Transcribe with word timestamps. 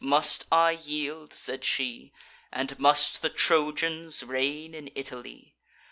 must 0.03 0.47
I 0.51 0.71
yield?" 0.71 1.31
said 1.31 1.63
she, 1.63 2.11
"And 2.51 2.79
must 2.79 3.21
the 3.21 3.29
Trojans 3.29 4.23
reign 4.23 4.73
in 4.73 4.89
Italy? 4.95 5.53